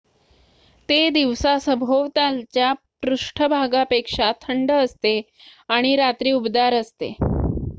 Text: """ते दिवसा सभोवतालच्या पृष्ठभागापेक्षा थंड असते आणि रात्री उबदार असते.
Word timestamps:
"""ते 0.89 1.09
दिवसा 1.09 1.57
सभोवतालच्या 1.59 2.71
पृष्ठभागापेक्षा 3.03 4.31
थंड 4.41 4.71
असते 4.71 5.19
आणि 5.69 5.95
रात्री 5.95 6.31
उबदार 6.31 6.73
असते. 6.73 7.13